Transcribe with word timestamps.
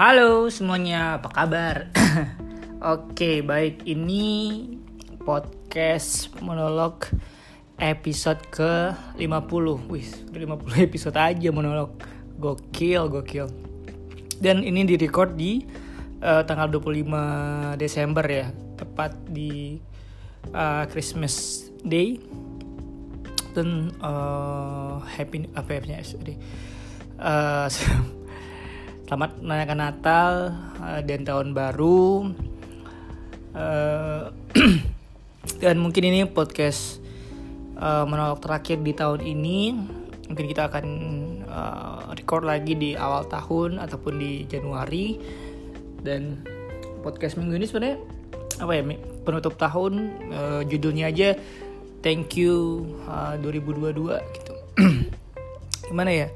Halo 0.00 0.48
semuanya, 0.48 1.20
apa 1.20 1.28
kabar? 1.28 1.92
Oke, 2.96 3.44
baik. 3.44 3.84
Ini 3.84 4.24
podcast 5.28 6.32
monolog 6.40 7.04
episode 7.76 8.40
ke-50. 8.48 9.66
Wih, 9.92 10.08
udah 10.32 10.56
50 10.56 10.88
episode 10.88 11.20
aja 11.20 11.52
monolog. 11.52 12.00
Gokil, 12.40 13.12
gokil. 13.12 13.52
Dan 14.40 14.64
ini 14.64 14.88
direcord 14.88 15.36
di 15.36 15.68
uh, 16.24 16.48
tanggal 16.48 16.72
25 16.80 17.76
Desember 17.76 18.24
ya, 18.24 18.48
tepat 18.80 19.12
di 19.28 19.76
uh, 20.56 20.88
Christmas 20.88 21.68
Day. 21.84 22.16
Dan 23.52 23.92
uh, 24.00 25.04
happy 25.12 25.44
apa 25.52 25.76
ya? 25.76 26.00
Uh, 27.20 27.68
Selamat 29.10 29.42
merayakan 29.42 29.80
Natal 29.82 30.32
uh, 30.78 31.02
dan 31.02 31.26
Tahun 31.26 31.50
Baru. 31.50 32.30
Uh, 33.50 34.30
dan 35.66 35.82
mungkin 35.82 36.14
ini 36.14 36.30
podcast 36.30 37.02
uh, 37.74 38.06
menolak 38.06 38.38
terakhir 38.38 38.78
di 38.86 38.94
tahun 38.94 39.18
ini. 39.26 39.74
Mungkin 40.30 40.46
kita 40.46 40.70
akan 40.70 40.86
record 42.14 42.46
lagi 42.46 42.78
di 42.78 42.94
awal 42.94 43.26
tahun 43.26 43.82
ataupun 43.82 44.14
di 44.14 44.46
Januari. 44.46 45.18
Dan 46.06 46.46
podcast 47.02 47.34
minggu 47.34 47.58
ini 47.58 47.66
sebenarnya 47.66 47.98
apa 48.62 48.72
ya 48.78 48.82
penutup 49.26 49.58
tahun 49.58 50.22
judulnya 50.70 51.10
aja 51.10 51.34
Thank 51.98 52.38
you 52.38 52.86
uh, 53.10 53.34
2022 53.42 54.06
gitu. 54.38 54.54
Gimana 55.90 56.14
ya? 56.14 56.30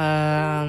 Um, 0.00 0.68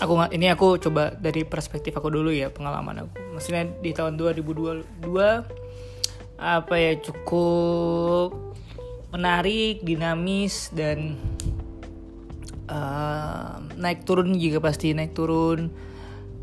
aku 0.00 0.12
ini 0.32 0.46
aku 0.48 0.80
coba 0.80 1.12
dari 1.12 1.44
perspektif 1.44 1.92
aku 1.96 2.08
dulu 2.08 2.32
ya 2.32 2.48
pengalaman 2.48 3.04
aku. 3.04 3.12
Maksudnya 3.36 3.68
di 3.80 3.92
tahun 3.92 4.16
2022 4.16 4.80
apa 6.40 6.74
ya 6.80 6.96
cukup 7.04 8.32
menarik 9.12 9.84
dinamis 9.84 10.72
dan 10.72 11.20
uh, 12.72 13.60
naik 13.76 14.08
turun 14.08 14.32
juga 14.40 14.64
pasti 14.64 14.96
naik 14.96 15.12
turun 15.12 15.68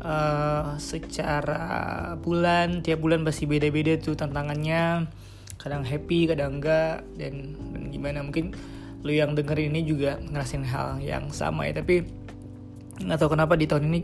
uh, 0.02 0.78
secara 0.78 2.14
bulan. 2.20 2.84
Tiap 2.86 3.02
bulan 3.02 3.26
pasti 3.26 3.50
beda-beda 3.50 3.98
tuh 3.98 4.14
tantangannya. 4.14 5.10
Kadang 5.58 5.82
happy 5.82 6.30
kadang 6.30 6.62
enggak 6.62 7.02
dan, 7.18 7.58
dan 7.74 7.82
gimana. 7.90 8.22
Mungkin 8.22 8.54
lu 9.02 9.14
yang 9.14 9.34
dengerin 9.34 9.74
ini 9.74 9.82
juga 9.86 10.18
ngerasain 10.18 10.66
hal 10.66 10.98
yang 10.98 11.30
sama 11.30 11.70
ya 11.70 11.78
tapi 11.78 12.17
nggak 12.98 13.18
tahu 13.18 13.30
kenapa 13.38 13.54
di 13.54 13.66
tahun 13.70 13.84
ini 13.90 14.00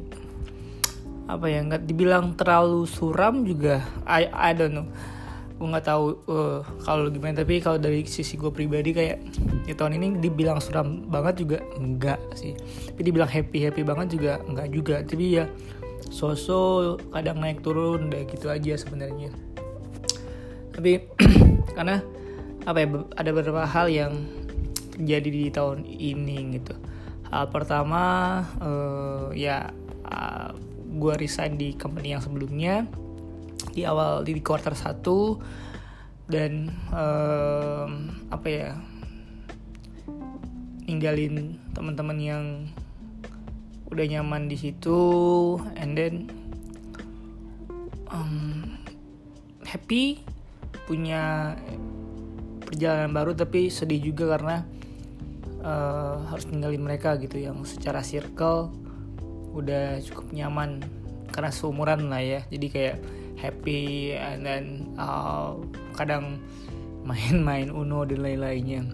apa 1.25 1.49
ya 1.49 1.65
nggak 1.65 1.89
dibilang 1.89 2.37
terlalu 2.37 2.85
suram 2.85 3.49
juga. 3.49 3.81
I 4.05 4.29
I 4.29 4.53
don't 4.53 4.77
know. 4.77 4.87
Gue 5.57 5.71
nggak 5.71 5.87
tahu 5.89 6.05
uh, 6.29 6.61
kalau 6.85 7.09
gimana. 7.09 7.41
Tapi 7.41 7.65
kalau 7.65 7.81
dari 7.81 8.05
sisi 8.05 8.37
gue 8.37 8.53
pribadi 8.53 8.93
kayak 8.93 9.25
di 9.65 9.73
tahun 9.73 9.97
ini 9.97 10.21
dibilang 10.21 10.61
suram 10.61 11.09
banget 11.09 11.41
juga 11.41 11.59
enggak 11.81 12.21
sih. 12.37 12.53
Tapi 12.93 13.01
dibilang 13.01 13.31
happy 13.31 13.59
happy 13.65 13.83
banget 13.83 14.21
juga 14.21 14.33
enggak 14.45 14.69
juga. 14.69 14.97
Tapi 15.01 15.25
ya 15.41 15.45
sosok 16.13 17.01
kadang 17.09 17.41
naik 17.41 17.65
turun 17.65 18.13
udah 18.13 18.23
gitu 18.29 18.53
aja 18.53 18.77
sebenarnya. 18.77 19.33
Tapi 20.77 21.09
karena 21.77 22.05
apa 22.69 22.79
ya 22.81 22.87
ada 23.17 23.31
beberapa 23.33 23.65
hal 23.65 23.89
yang 23.89 24.13
terjadi 24.93 25.29
di 25.29 25.49
tahun 25.51 25.85
ini 25.89 26.61
gitu 26.61 26.84
hal 27.35 27.51
pertama 27.51 28.03
uh, 28.63 29.35
ya 29.35 29.75
uh, 30.07 30.15
eh, 30.15 30.51
gue 30.95 31.15
resign 31.19 31.59
di 31.59 31.75
company 31.75 32.15
yang 32.15 32.23
sebelumnya. 32.23 32.87
Di 33.75 33.83
awal 33.83 34.23
di 34.23 34.39
quarter 34.39 34.71
1 34.79 35.03
dan 36.31 36.71
uh, 36.95 37.91
apa 38.31 38.47
ya 38.47 38.71
ninggalin 40.87 41.59
teman-teman 41.75 42.19
yang 42.23 42.45
udah 43.91 44.07
nyaman 44.07 44.47
di 44.47 44.55
situ. 44.55 45.03
And 45.75 45.99
then 45.99 46.15
um, 48.15 48.79
happy 49.67 50.23
punya 50.87 51.57
perjalanan 52.63 53.11
baru 53.11 53.35
tapi 53.35 53.75
sedih 53.75 54.15
juga 54.15 54.39
karena 54.39 54.63
uh, 55.65 56.21
harus 56.29 56.45
ninggalin 56.53 56.85
mereka 56.85 57.17
gitu 57.17 57.41
yang 57.41 57.65
secara 57.65 58.05
circle 58.05 58.71
udah 59.57 59.99
cukup 60.05 60.29
nyaman. 60.31 60.85
Karena 61.33 61.51
seumuran 61.51 62.13
lah 62.13 62.23
ya 62.23 62.41
jadi 62.47 62.67
kayak 62.71 62.97
happy 63.41 64.15
and 64.15 64.47
then 64.47 64.65
uh, 64.95 65.59
kadang 65.99 66.39
main-main 67.03 67.73
uno 67.73 68.07
dan 68.07 68.23
lain-lainnya. 68.23 68.87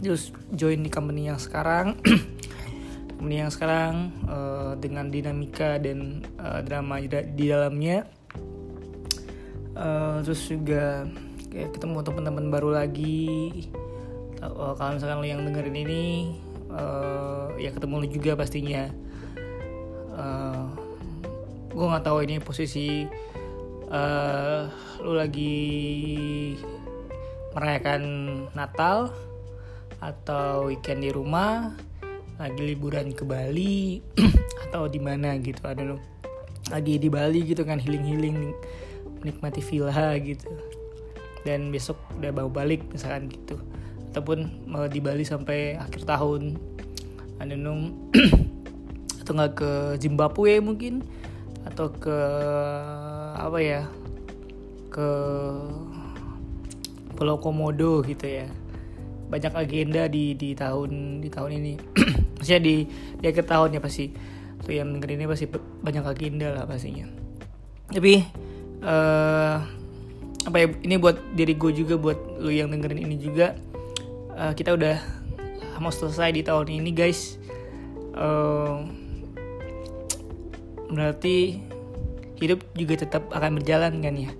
Terus 0.00 0.32
join 0.54 0.80
di 0.80 0.90
company 0.90 1.28
yang 1.28 1.40
sekarang. 1.40 1.98
Company 3.16 3.40
yang 3.40 3.48
sekarang 3.48 4.12
uh, 4.28 4.76
dengan 4.76 5.08
dinamika 5.08 5.80
dan 5.80 6.20
uh, 6.36 6.60
drama 6.60 7.00
di 7.00 7.44
dalamnya. 7.48 8.04
Uh, 9.72 10.20
terus 10.20 10.44
juga 10.44 11.08
kayak 11.48 11.72
ketemu 11.72 12.04
teman-teman 12.04 12.52
baru 12.52 12.76
lagi 12.76 13.48
uh, 14.42 14.74
kalau 14.76 14.96
misalkan 14.96 15.18
lo 15.22 15.26
yang 15.26 15.42
dengerin 15.44 15.76
ini 15.76 16.04
uh, 16.72 17.52
ya 17.56 17.72
ketemu 17.72 17.94
lo 18.04 18.06
juga 18.08 18.32
pastinya. 18.36 18.88
Uh, 20.16 20.16
eh, 20.16 20.64
gue 21.76 21.84
nggak 21.84 22.04
tahu 22.08 22.18
ini 22.24 22.40
posisi 22.40 23.04
uh, 23.92 24.64
lo 25.04 25.12
lagi 25.12 25.56
merayakan 27.52 28.02
Natal 28.56 29.12
atau 30.00 30.68
weekend 30.68 31.04
di 31.04 31.10
rumah 31.12 31.72
lagi 32.36 32.60
liburan 32.60 33.16
ke 33.16 33.24
Bali 33.24 34.00
atau 34.68 34.88
di 34.88 35.00
mana 35.00 35.36
gitu 35.40 35.64
ada 35.64 35.84
lo 35.84 35.96
lagi 36.68 37.00
di 37.00 37.08
Bali 37.08 37.44
gitu 37.44 37.64
kan 37.64 37.80
healing 37.80 38.04
healing 38.04 38.36
menikmati 39.20 39.60
villa 39.64 40.16
gitu. 40.20 40.48
Dan 41.46 41.70
besok 41.70 41.96
udah 42.18 42.34
bawa 42.34 42.50
balik 42.50 42.88
misalkan 42.90 43.30
gitu 43.30 43.60
ataupun 44.16 44.64
mau 44.64 44.88
di 44.88 45.04
Bali 45.04 45.28
sampai 45.28 45.76
akhir 45.76 46.08
tahun. 46.08 46.56
Nung 47.52 48.08
atau 49.20 49.32
nggak 49.36 49.52
ke 49.52 49.70
Zimbabwe 50.00 50.56
mungkin 50.64 51.04
atau 51.68 51.92
ke 51.92 52.16
apa 53.36 53.60
ya 53.60 53.84
ke 54.88 55.08
Pulau 57.12 57.36
Komodo 57.36 58.00
gitu 58.08 58.24
ya. 58.24 58.48
Banyak 59.28 59.52
agenda 59.52 60.08
di 60.08 60.32
di 60.32 60.56
tahun 60.56 61.20
di 61.20 61.28
tahun 61.28 61.60
ini. 61.60 61.74
Maksudnya 62.40 62.60
di 62.64 62.88
di 63.20 63.24
akhir 63.28 63.44
tahun 63.44 63.76
ya 63.76 63.84
pasti. 63.84 64.08
Tuh 64.64 64.72
yang 64.72 64.96
dengerin 64.96 65.20
ini 65.20 65.28
pasti 65.28 65.44
banyak 65.84 66.04
agenda 66.08 66.56
lah 66.56 66.64
pastinya. 66.64 67.04
Tapi 67.92 68.24
uh, 68.80 69.60
apa 70.48 70.56
ya 70.56 70.66
ini 70.88 70.96
buat 70.96 71.20
diri 71.36 71.52
gue 71.52 71.84
juga 71.84 72.00
buat 72.00 72.16
lu 72.40 72.48
yang 72.48 72.72
dengerin 72.72 73.04
ini 73.04 73.20
juga 73.20 73.52
uh, 74.36 74.52
kita 74.52 74.76
udah 74.76 75.00
mau 75.80 75.92
selesai 75.92 76.30
di 76.32 76.44
tahun 76.44 76.68
ini 76.68 76.92
guys. 76.92 77.40
Uh, 78.16 78.84
berarti 80.92 81.60
hidup 82.40 82.62
juga 82.76 82.94
tetap 83.00 83.28
akan 83.32 83.60
berjalan 83.60 83.92
kan 84.04 84.14
ya? 84.14 84.30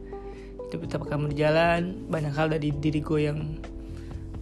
Hidup 0.69 0.81
tetap 0.89 1.01
akan 1.09 1.33
berjalan. 1.33 2.07
Banyak 2.09 2.33
hal 2.37 2.53
dari 2.53 2.71
diri 2.73 3.01
gue 3.01 3.21
yang 3.25 3.41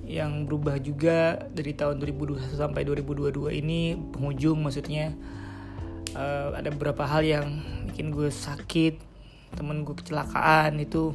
yang 0.04 0.44
berubah 0.44 0.76
juga 0.78 1.48
dari 1.48 1.72
tahun 1.72 1.96
2021 1.96 2.60
sampai 2.60 2.84
2022 2.84 3.60
ini 3.64 3.96
penghujung 4.12 4.60
maksudnya. 4.60 5.14
Uh, 6.14 6.54
ada 6.54 6.70
beberapa 6.70 7.02
hal 7.10 7.26
yang 7.26 7.58
bikin 7.90 8.14
gue 8.14 8.30
sakit 8.30 9.02
temen 9.54 9.86
gue 9.86 9.94
kecelakaan 9.98 10.78
itu 10.78 11.14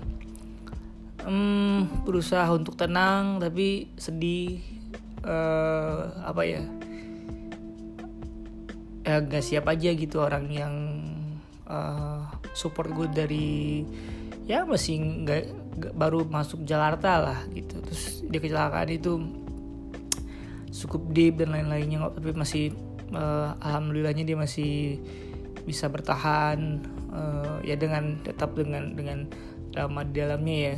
hmm, 1.25 2.05
berusaha 2.05 2.47
untuk 2.51 2.75
tenang 2.79 3.41
tapi 3.41 3.91
sedih. 3.99 4.61
Uh, 5.19 6.15
apa 6.23 6.41
ya? 6.47 6.63
Ya 9.03 9.19
gak 9.19 9.43
siap 9.43 9.67
aja 9.67 9.91
gitu 9.91 10.21
orang 10.23 10.47
yang 10.47 10.75
uh, 11.67 12.23
support 12.55 12.93
gue 12.93 13.07
dari 13.11 13.83
ya 14.47 14.65
masih 14.65 15.25
nggak 15.25 15.43
baru 15.93 16.23
masuk 16.23 16.63
Jakarta 16.63 17.19
lah 17.19 17.39
gitu. 17.51 17.79
Terus 17.83 18.23
dia 18.27 18.39
kecelakaan 18.39 18.89
itu 18.93 19.11
cukup 20.69 21.01
deep 21.11 21.41
dan 21.41 21.51
lain-lainnya 21.51 22.07
tapi 22.13 22.31
masih 22.31 22.71
uh, 23.11 23.57
alhamdulillahnya 23.59 24.23
dia 24.23 24.37
masih 24.37 25.01
bisa 25.65 25.89
bertahan 25.91 26.81
uh, 27.13 27.59
ya 27.65 27.75
dengan 27.75 28.17
tetap 28.23 28.55
dengan 28.55 28.93
dengan 28.95 29.27
drama 29.73 30.01
di 30.05 30.13
dalamnya 30.17 30.57
ya 30.73 30.77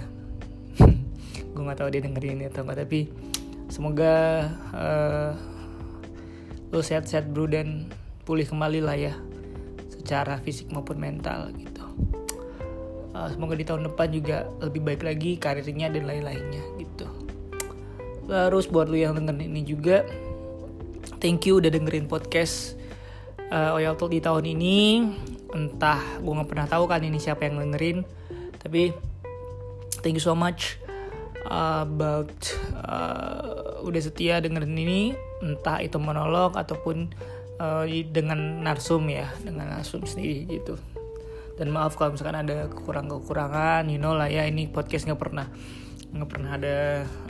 gue 1.51 1.62
nggak 1.62 1.80
tahu 1.83 1.89
dia 1.92 2.01
dengerin 2.03 2.39
ini 2.39 2.45
atau 2.48 2.63
enggak 2.63 2.88
tapi 2.88 3.12
semoga 3.68 4.15
uh, 4.71 5.31
lo 6.71 6.80
sehat-sehat 6.80 7.31
bro 7.31 7.48
dan 7.48 7.92
pulih 8.24 8.48
kembali 8.48 8.80
lah 8.80 8.95
ya 8.95 9.13
secara 9.92 10.39
fisik 10.39 10.71
maupun 10.71 10.98
mental 11.00 11.51
gitu. 11.56 11.83
Uh, 13.12 13.27
semoga 13.27 13.59
di 13.59 13.68
tahun 13.68 13.92
depan 13.92 14.07
juga 14.12 14.48
lebih 14.63 14.81
baik 14.81 15.01
lagi 15.03 15.36
karirnya 15.36 15.92
dan 15.92 16.07
lain-lainnya 16.07 16.63
gitu. 16.80 17.07
Terus 18.31 18.71
buat 18.71 18.88
lu 18.88 18.95
yang 18.95 19.19
dengerin 19.19 19.51
ini 19.51 19.63
juga 19.68 20.07
thank 21.19 21.44
you 21.44 21.59
udah 21.59 21.68
dengerin 21.68 22.07
podcast 22.07 22.80
uh, 23.51 23.75
Oyal 23.75 24.00
Talk 24.00 24.15
di 24.15 24.24
tahun 24.24 24.48
ini. 24.48 24.77
Entah 25.51 26.00
gue 26.24 26.31
nggak 26.31 26.48
pernah 26.48 26.68
tahu 26.71 26.88
kan 26.88 27.03
ini 27.03 27.19
siapa 27.19 27.44
yang 27.44 27.59
dengerin 27.59 28.07
tapi 28.62 28.95
thank 30.06 30.15
you 30.15 30.24
so 30.24 30.38
much 30.38 30.80
about 31.51 32.31
uh, 32.88 33.83
udah 33.83 34.01
setia 34.01 34.39
dengerin 34.39 34.71
ini 34.71 35.01
entah 35.44 35.83
itu 35.83 36.00
monolog 36.00 36.56
ataupun 36.56 37.12
uh, 37.59 37.83
dengan 38.07 38.63
narsum 38.63 39.03
ya 39.12 39.27
dengan 39.44 39.75
narsum 39.75 40.07
sendiri 40.07 40.48
gitu. 40.48 40.80
Dan 41.59 41.75
maaf 41.75 42.00
kalau 42.00 42.15
misalkan 42.15 42.48
ada 42.48 42.71
kekurangan-kekurangan 42.71 43.92
you 43.92 44.00
know 44.00 44.15
lah 44.15 44.31
ya 44.31 44.48
ini 44.48 44.71
podcast 44.71 45.06
nggak 45.06 45.19
pernah 45.19 45.51
nggak 46.12 46.30
pernah 46.31 46.51
ada 46.56 46.77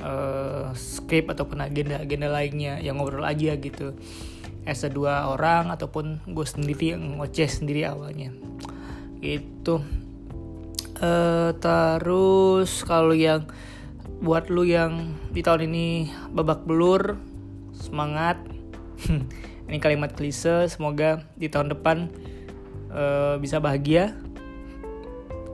uh, 0.02 0.66
script 0.74 1.30
ataupun 1.34 1.62
agenda-agenda 1.62 2.30
lainnya 2.30 2.78
yang 2.78 3.02
ngobrol 3.02 3.26
aja 3.26 3.58
gitu. 3.58 3.98
As 4.62 4.86
dua 4.86 5.26
orang 5.26 5.74
ataupun 5.74 6.22
gue 6.30 6.46
sendiri 6.46 6.94
yang 6.94 7.18
ngoceh 7.18 7.50
sendiri 7.50 7.90
awalnya. 7.90 8.30
Gitu. 9.18 9.82
Uh, 11.02 11.50
terus 11.58 12.86
kalau 12.86 13.18
yang 13.18 13.50
buat 14.20 14.52
lu 14.52 14.68
yang 14.68 15.16
di 15.32 15.40
tahun 15.40 15.72
ini 15.72 16.12
babak 16.36 16.68
belur 16.68 17.16
semangat. 17.72 18.38
Ini 19.72 19.80
kalimat 19.80 20.12
klise 20.12 20.68
semoga 20.68 21.24
di 21.40 21.48
tahun 21.48 21.72
depan 21.72 22.12
uh, 22.92 23.40
bisa 23.40 23.64
bahagia. 23.64 24.12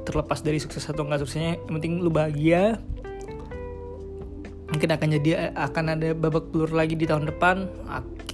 Terlepas 0.10 0.42
dari 0.42 0.58
sukses 0.58 0.82
atau 0.90 1.06
enggak 1.06 1.22
suksesnya 1.22 1.62
yang 1.62 1.78
penting 1.78 2.02
lu 2.02 2.10
bahagia. 2.10 2.82
Mungkin 4.74 4.90
akan 4.90 5.08
jadi 5.22 5.54
akan 5.54 5.86
ada 5.94 6.18
babak 6.18 6.50
belur 6.50 6.74
lagi 6.74 6.98
di 6.98 7.06
tahun 7.06 7.30
depan. 7.30 7.70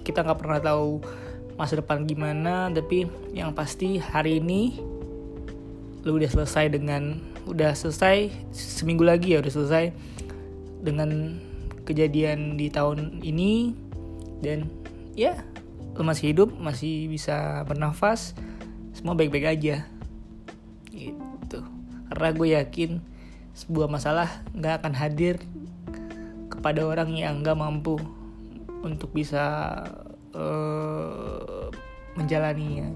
Kita 0.07 0.23
nggak 0.23 0.39
pernah 0.39 0.63
tahu 0.63 1.03
masa 1.53 1.77
depan 1.77 2.09
gimana 2.09 2.71
tapi 2.73 3.05
yang 3.35 3.53
pasti 3.53 4.01
hari 4.01 4.41
ini 4.41 4.81
lu 6.03 6.19
udah 6.19 6.29
selesai 6.29 6.73
dengan 6.73 7.32
udah 7.53 7.77
selesai 7.77 8.33
seminggu 8.49 9.05
lagi 9.05 9.37
ya 9.37 9.45
udah 9.45 9.53
selesai 9.53 9.93
dengan 10.81 11.37
kejadian 11.85 12.57
di 12.57 12.67
tahun 12.73 13.21
ini. 13.21 13.77
Dan 14.43 14.67
ya 15.15 15.39
masih 15.95 16.33
hidup 16.33 16.49
masih 16.57 17.07
bisa 17.07 17.63
bernafas 17.69 18.33
semua 18.97 19.13
baik-baik 19.13 19.47
aja. 19.47 19.85
Gitu. 20.89 21.59
Karena 22.09 22.29
gue 22.33 22.47
yakin 22.57 22.91
sebuah 23.53 23.85
masalah 23.85 24.41
nggak 24.57 24.81
akan 24.81 24.93
hadir 24.97 25.37
kepada 26.49 26.81
orang 26.83 27.13
yang 27.13 27.45
nggak 27.45 27.57
mampu 27.57 28.01
untuk 28.81 29.13
bisa 29.13 29.79
uh, 30.33 31.69
menjalaninya. 32.17 32.89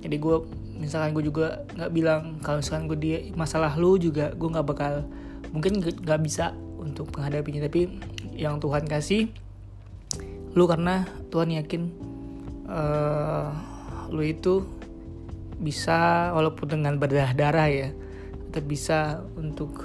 Jadi 0.00 0.16
gue 0.20 0.36
misalkan 0.84 1.16
gue 1.16 1.24
juga 1.26 1.64
nggak 1.74 1.92
bilang 1.92 2.22
kalau 2.44 2.60
misalkan 2.60 2.84
gue 2.86 2.98
dia 3.00 3.18
masalah 3.34 3.72
lu 3.74 3.96
juga 3.96 4.30
gue 4.36 4.48
nggak 4.48 4.66
bakal 4.66 5.08
mungkin 5.50 5.80
nggak 5.80 6.20
bisa 6.22 6.52
untuk 6.78 7.10
menghadapinya. 7.16 7.64
Tapi 7.66 7.88
yang 8.36 8.60
Tuhan 8.60 8.84
kasih 8.84 9.32
lu 10.54 10.70
karena 10.70 11.08
Tuhan 11.34 11.50
yakin 11.50 11.82
uh, 12.70 13.48
lu 14.14 14.22
itu 14.22 14.62
bisa 15.58 16.30
walaupun 16.34 16.78
dengan 16.78 16.94
berdarah-darah 16.98 17.68
ya 17.70 17.88
tetap 18.50 18.64
bisa 18.70 18.98
untuk 19.34 19.82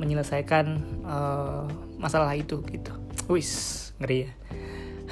menyelesaikan 0.00 0.80
uh, 1.04 1.68
masalah 2.00 2.32
itu 2.32 2.64
gitu. 2.70 2.92
Wis 3.28 3.92
ngeri 4.00 4.26
ya 4.26 4.32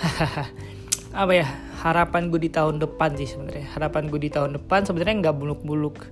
apa 1.11 1.33
ya 1.43 1.47
harapan 1.83 2.31
gue 2.31 2.41
di 2.47 2.51
tahun 2.53 2.79
depan 2.79 3.19
sih 3.19 3.27
sebenarnya. 3.27 3.67
Harapan 3.75 4.07
gue 4.07 4.21
di 4.23 4.31
tahun 4.31 4.55
depan 4.61 4.87
sebenarnya 4.87 5.15
nggak 5.27 5.37
buluk-buluk. 5.37 6.07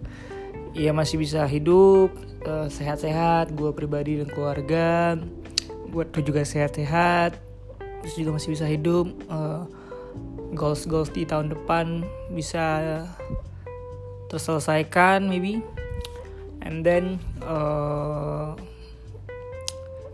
Ya 0.75 0.91
masih 0.91 1.23
bisa 1.23 1.47
hidup 1.47 2.15
uh, 2.47 2.67
sehat-sehat 2.67 3.55
gue 3.55 3.71
pribadi 3.75 4.19
dan 4.21 4.29
keluarga 4.31 5.19
gue 5.89 6.05
tuh 6.13 6.21
juga 6.21 6.45
sehat-sehat 6.45 7.41
terus 8.05 8.15
juga 8.15 8.37
masih 8.37 8.53
bisa 8.53 8.69
hidup 8.69 9.09
uh, 9.33 9.65
goals 10.53 10.85
goals 10.85 11.09
di 11.09 11.25
tahun 11.25 11.51
depan 11.51 12.05
bisa 12.33 13.05
terselesaikan 14.29 15.25
maybe. 15.27 15.65
And 16.63 16.85
then 16.85 17.17
uh, 17.41 18.53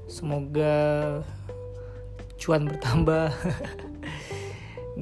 semoga 0.06 1.24
cuan 2.38 2.68
bertambah 2.68 3.34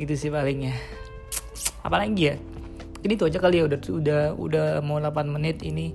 gitu 0.02 0.14
sih 0.18 0.30
palingnya. 0.30 0.74
Apalagi 1.86 2.34
ya? 2.34 2.36
Ini 3.02 3.18
tuh 3.18 3.30
aja 3.30 3.38
kali 3.42 3.62
ya 3.62 3.66
udah 3.66 3.78
udah 3.78 4.22
udah 4.38 4.66
mau 4.82 5.02
8 5.02 5.26
menit 5.26 5.62
ini 5.66 5.90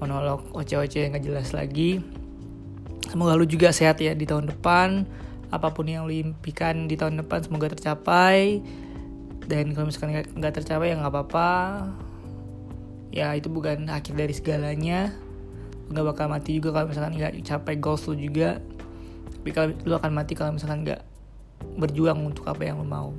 monolog 0.00 0.44
oce-oce 0.52 1.04
yang 1.04 1.16
gak 1.16 1.24
jelas 1.24 1.52
lagi. 1.56 2.00
Semoga 3.08 3.36
lu 3.36 3.44
juga 3.44 3.72
sehat 3.72 4.00
ya 4.00 4.16
di 4.16 4.24
tahun 4.24 4.48
depan. 4.48 5.04
Apa 5.52 5.72
pun 5.76 5.84
yang 5.84 6.08
lu 6.08 6.16
impikan 6.16 6.88
di 6.88 6.96
tahun 6.96 7.20
depan 7.20 7.44
semoga 7.44 7.68
tercapai. 7.72 8.64
Dan 9.44 9.76
kalau 9.76 9.90
misalkan 9.92 10.24
nggak 10.32 10.52
tercapai 10.62 10.92
ya 10.92 10.96
nggak 10.96 11.12
apa-apa. 11.12 11.52
Ya 13.12 13.36
itu 13.36 13.52
bukan 13.52 13.92
akhir 13.92 14.16
dari 14.16 14.32
segalanya. 14.32 15.12
Nggak 15.92 16.04
bakal 16.08 16.26
mati 16.32 16.56
juga 16.56 16.72
kalau 16.72 16.88
misalkan 16.88 17.20
nggak 17.20 17.44
capai 17.44 17.74
goals 17.76 18.08
lu 18.08 18.16
juga. 18.16 18.64
Tapi 19.40 19.50
kalau 19.52 19.76
lu 19.84 19.92
akan 19.92 20.12
mati 20.16 20.32
kalau 20.32 20.56
misalkan 20.56 20.88
nggak 20.88 21.04
berjuang 21.76 22.16
untuk 22.24 22.48
apa 22.48 22.64
yang 22.64 22.80
lu 22.80 22.88
mau 22.88 23.12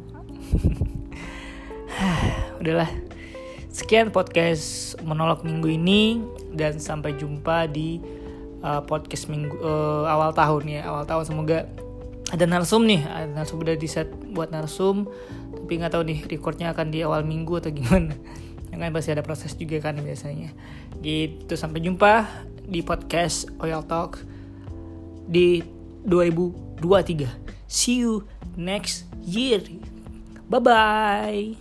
udahlah. 2.61 2.89
Sekian 3.73 4.13
podcast 4.13 4.93
monolog 5.01 5.41
minggu 5.41 5.65
ini 5.65 6.21
dan 6.53 6.77
sampai 6.77 7.17
jumpa 7.17 7.65
di 7.73 7.97
uh, 8.61 8.85
podcast 8.85 9.33
minggu 9.33 9.57
uh, 9.57 10.05
awal 10.05 10.29
tahun 10.29 10.63
ya 10.69 10.81
awal 10.85 11.09
tahun. 11.09 11.25
Semoga 11.25 11.65
ada 12.29 12.45
narsum 12.45 12.85
nih 12.85 13.01
ada 13.05 13.29
narsum 13.29 13.61
udah 13.61 13.73
di 13.73 13.89
set 13.89 14.13
buat 14.33 14.53
narsum. 14.53 15.09
Tapi 15.57 15.73
nggak 15.81 15.97
tahu 15.97 16.03
nih 16.05 16.19
recordnya 16.29 16.69
akan 16.69 16.93
di 16.93 17.01
awal 17.01 17.25
minggu 17.25 17.57
atau 17.57 17.73
gimana. 17.73 18.13
Yang 18.69 18.79
kan 18.81 18.91
pasti 18.93 19.09
ada 19.13 19.23
proses 19.25 19.57
juga 19.57 19.81
kan 19.81 19.97
biasanya. 19.97 20.53
Gitu 21.01 21.53
sampai 21.57 21.81
jumpa 21.81 22.29
di 22.69 22.85
podcast 22.85 23.49
Oil 23.57 23.81
Talk 23.89 24.21
di 25.27 25.63
2023 26.03 27.67
see 27.67 28.03
you 28.03 28.27
next 28.59 29.07
year 29.23 29.63
bye 30.49 30.59
bye 30.59 31.57